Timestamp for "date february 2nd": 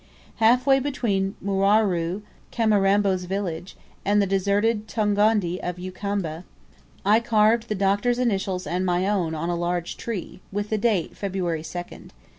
10.79-12.09